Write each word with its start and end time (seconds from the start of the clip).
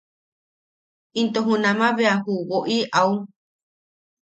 Into 1.19 1.39
junama 1.47 1.87
bea 1.97 2.15
ju 2.25 2.35
wo’i 2.49 2.77
au. 2.99 3.11